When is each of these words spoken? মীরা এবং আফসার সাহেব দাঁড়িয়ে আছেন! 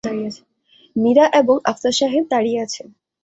মীরা 0.95 1.25
এবং 1.33 1.55
আফসার 1.65 1.93
সাহেব 1.99 2.23
দাঁড়িয়ে 2.31 2.59
আছেন! 2.59 2.87